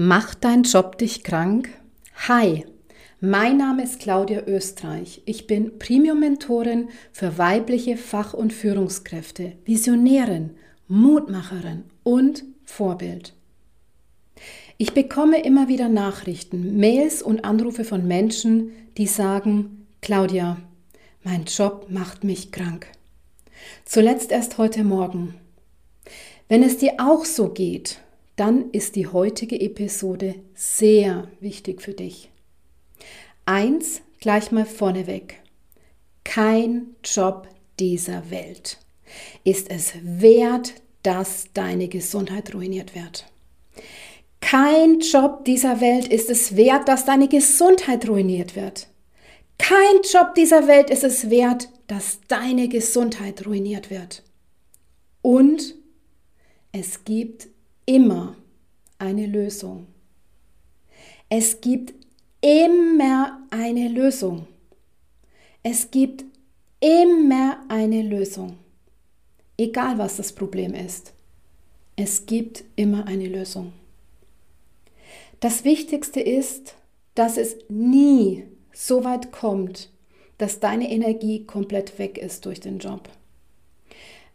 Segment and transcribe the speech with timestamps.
[0.00, 1.70] Macht dein Job dich krank?
[2.28, 2.64] Hi,
[3.18, 5.22] mein Name ist Claudia Österreich.
[5.24, 10.50] Ich bin Premium-Mentorin für weibliche Fach- und Führungskräfte, Visionärin,
[10.86, 13.34] Mutmacherin und Vorbild.
[14.76, 20.58] Ich bekomme immer wieder Nachrichten, Mails und Anrufe von Menschen, die sagen, Claudia,
[21.24, 22.86] mein Job macht mich krank.
[23.84, 25.34] Zuletzt erst heute Morgen.
[26.46, 28.00] Wenn es dir auch so geht,
[28.38, 32.30] dann ist die heutige Episode sehr wichtig für dich.
[33.46, 35.40] Eins gleich mal vorneweg.
[36.22, 37.48] Kein Job
[37.80, 38.78] dieser Welt
[39.42, 43.26] ist es wert, dass deine Gesundheit ruiniert wird.
[44.40, 48.86] Kein Job dieser Welt ist es wert, dass deine Gesundheit ruiniert wird.
[49.58, 54.22] Kein Job dieser Welt ist es wert, dass deine Gesundheit ruiniert wird.
[55.22, 55.74] Und
[56.70, 57.48] es gibt
[57.88, 58.36] immer
[58.98, 59.86] eine Lösung.
[61.30, 61.94] Es gibt
[62.42, 64.46] immer eine Lösung.
[65.62, 66.26] Es gibt
[66.80, 68.58] immer eine Lösung.
[69.56, 71.14] Egal was das Problem ist.
[71.96, 73.72] Es gibt immer eine Lösung.
[75.40, 76.74] Das Wichtigste ist,
[77.14, 79.88] dass es nie so weit kommt,
[80.36, 83.08] dass deine Energie komplett weg ist durch den Job.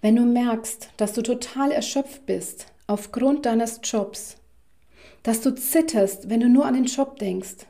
[0.00, 4.36] Wenn du merkst, dass du total erschöpft bist aufgrund deines Jobs,
[5.22, 7.66] dass du zitterst, wenn du nur an den Job denkst,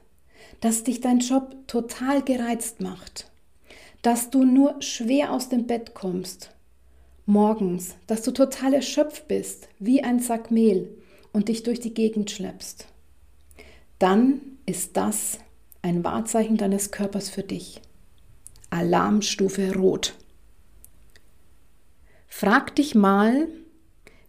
[0.61, 3.31] dass dich dein Job total gereizt macht,
[4.03, 6.51] dass du nur schwer aus dem Bett kommst,
[7.25, 10.89] morgens, dass du total erschöpft bist, wie ein Sack Mehl
[11.33, 12.89] und dich durch die Gegend schleppst,
[14.01, 15.39] dann ist das
[15.83, 17.81] ein Wahrzeichen deines Körpers für dich.
[18.71, 20.15] Alarmstufe Rot.
[22.27, 23.47] Frag dich mal,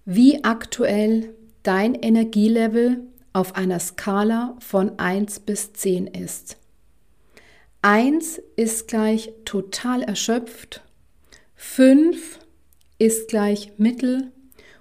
[0.06, 3.02] wie aktuell dein Energielevel
[3.32, 6.58] auf einer Skala von 1 bis 10 ist.
[7.82, 10.84] 1 ist gleich total erschöpft,
[11.56, 12.40] 5
[13.00, 14.32] ist gleich mittel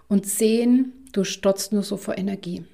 [0.09, 2.65] und 10 du stotzt nur so vor Energie.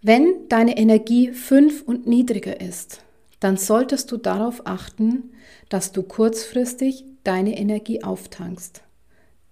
[0.00, 3.04] Wenn deine Energie 5 und niedriger ist,
[3.40, 5.32] dann solltest du darauf achten,
[5.68, 8.82] dass du kurzfristig deine Energie auftankst.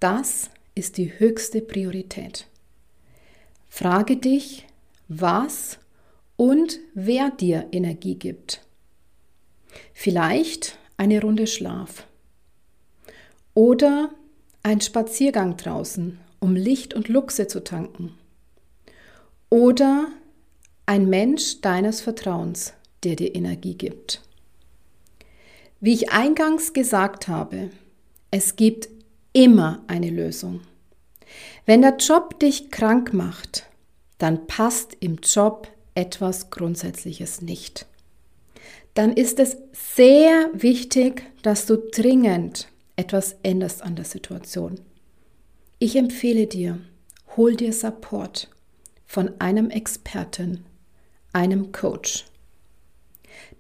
[0.00, 2.46] Das ist die höchste Priorität.
[3.68, 4.66] Frage dich,
[5.08, 5.78] was
[6.36, 8.62] und wer dir Energie gibt.
[9.92, 12.06] Vielleicht eine Runde Schlaf
[13.52, 14.10] oder
[14.62, 18.14] ein Spaziergang draußen, um Licht und Luxe zu tanken.
[19.50, 20.08] Oder
[20.86, 22.72] ein Mensch deines Vertrauens,
[23.04, 24.22] der dir Energie gibt.
[25.80, 27.70] Wie ich eingangs gesagt habe,
[28.30, 28.88] es gibt
[29.32, 30.60] immer eine Lösung.
[31.66, 33.66] Wenn der Job dich krank macht,
[34.18, 37.86] dann passt im Job etwas Grundsätzliches nicht.
[38.94, 44.80] Dann ist es sehr wichtig, dass du dringend etwas änderst an der Situation.
[45.78, 46.80] Ich empfehle dir,
[47.36, 48.50] hol dir Support
[49.06, 50.64] von einem Experten,
[51.32, 52.26] einem Coach.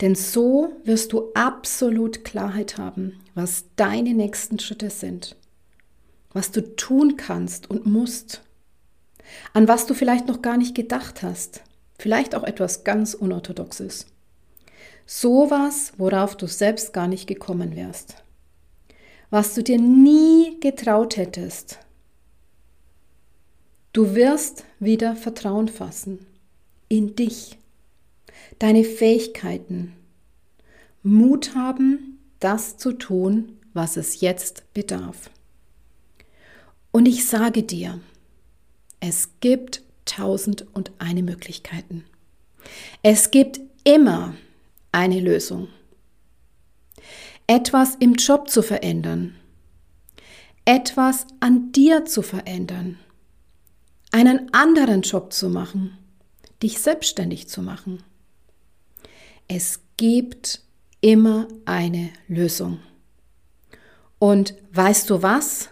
[0.00, 5.36] Denn so wirst du absolut Klarheit haben, was deine nächsten Schritte sind
[6.32, 8.42] was du tun kannst und musst,
[9.52, 11.62] an was du vielleicht noch gar nicht gedacht hast,
[11.98, 14.06] vielleicht auch etwas ganz Unorthodoxes.
[15.06, 18.16] Sowas, worauf du selbst gar nicht gekommen wärst.
[19.30, 21.78] Was du dir nie getraut hättest.
[23.92, 26.26] Du wirst wieder Vertrauen fassen
[26.88, 27.58] in dich,
[28.58, 29.94] deine Fähigkeiten,
[31.02, 35.30] Mut haben, das zu tun, was es jetzt bedarf.
[36.92, 38.00] Und ich sage dir,
[39.00, 42.04] es gibt tausend und eine Möglichkeiten.
[43.02, 44.34] Es gibt immer
[44.92, 45.68] eine Lösung.
[47.46, 49.34] Etwas im Job zu verändern,
[50.64, 52.98] etwas an dir zu verändern,
[54.12, 55.96] einen anderen Job zu machen,
[56.62, 58.02] dich selbstständig zu machen.
[59.48, 60.62] Es gibt
[61.00, 62.78] immer eine Lösung.
[64.18, 65.70] Und weißt du was?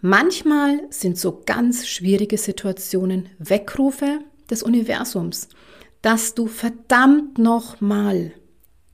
[0.00, 5.48] Manchmal sind so ganz schwierige Situationen Weckrufe des Universums,
[6.02, 8.32] dass du verdammt nochmal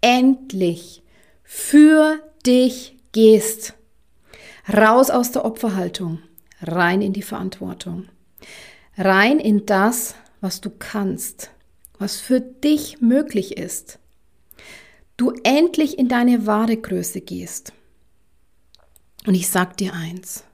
[0.00, 1.02] endlich
[1.42, 3.74] für dich gehst.
[4.72, 6.20] Raus aus der Opferhaltung,
[6.62, 8.08] rein in die Verantwortung,
[8.96, 11.50] rein in das, was du kannst,
[11.98, 13.98] was für dich möglich ist.
[15.18, 17.74] Du endlich in deine wahre Größe gehst.
[19.26, 20.44] Und ich sag dir eins,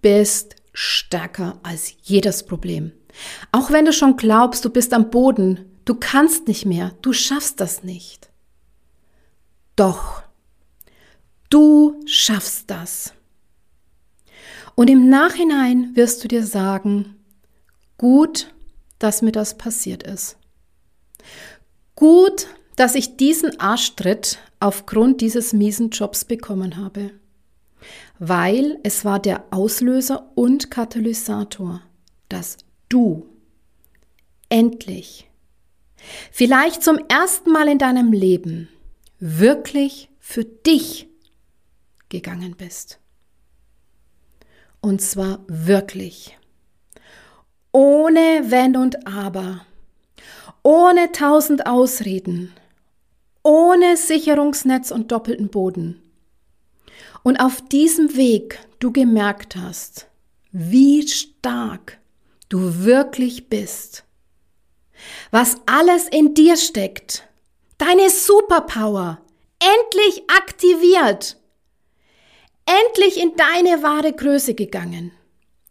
[0.00, 2.92] bist stärker als jedes Problem.
[3.52, 7.60] Auch wenn du schon glaubst, du bist am Boden, du kannst nicht mehr, du schaffst
[7.60, 8.30] das nicht.
[9.76, 10.22] Doch,
[11.50, 13.12] du schaffst das.
[14.74, 17.16] Und im Nachhinein wirst du dir sagen,
[17.96, 18.52] gut,
[18.98, 20.36] dass mir das passiert ist.
[21.96, 22.46] Gut,
[22.76, 27.10] dass ich diesen Arschtritt aufgrund dieses miesen Jobs bekommen habe.
[28.18, 31.82] Weil es war der Auslöser und Katalysator,
[32.28, 32.58] dass
[32.88, 33.26] du
[34.48, 35.30] endlich,
[36.30, 38.68] vielleicht zum ersten Mal in deinem Leben,
[39.20, 41.08] wirklich für dich
[42.08, 42.98] gegangen bist.
[44.80, 46.38] Und zwar wirklich.
[47.72, 49.66] Ohne Wenn und Aber.
[50.62, 52.52] Ohne tausend Ausreden.
[53.42, 56.00] Ohne Sicherungsnetz und doppelten Boden.
[57.22, 60.08] Und auf diesem Weg du gemerkt hast,
[60.50, 61.98] wie stark
[62.48, 64.04] du wirklich bist.
[65.30, 67.28] Was alles in dir steckt.
[67.76, 69.20] Deine Superpower.
[69.60, 71.38] Endlich aktiviert
[72.68, 75.12] endlich in deine wahre Größe gegangen.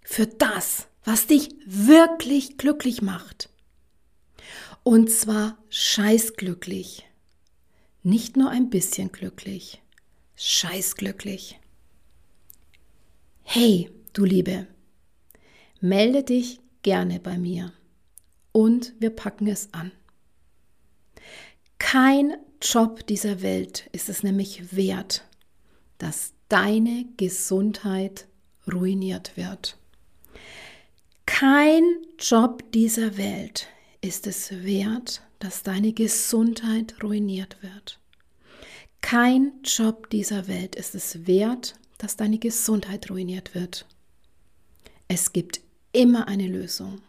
[0.01, 3.49] Für das, was dich wirklich glücklich macht.
[4.83, 7.05] Und zwar scheißglücklich.
[8.03, 9.81] Nicht nur ein bisschen glücklich.
[10.39, 11.59] Scheißglücklich.
[13.41, 14.67] Hey, du Liebe,
[15.81, 17.73] melde dich gerne bei mir
[18.51, 19.91] und wir packen es an.
[21.79, 25.25] Kein Job dieser Welt ist es nämlich wert,
[25.97, 28.27] dass deine Gesundheit
[28.71, 29.79] ruiniert wird.
[31.25, 31.83] Kein
[32.19, 33.67] Job dieser Welt
[34.01, 37.99] ist es wert, dass deine Gesundheit ruiniert wird.
[39.01, 43.85] Kein Job dieser Welt ist es wert, dass deine Gesundheit ruiniert wird.
[45.07, 45.61] Es gibt
[45.93, 47.01] immer eine Lösung.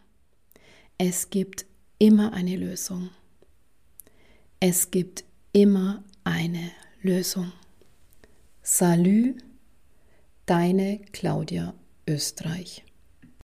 [0.96, 1.67] Es gibt
[1.99, 3.11] immer eine Lösung.
[4.61, 6.70] Es gibt immer eine
[7.02, 7.52] Lösung.
[8.62, 9.37] Salü,
[10.46, 11.75] deine Claudia
[12.06, 12.84] Österreich.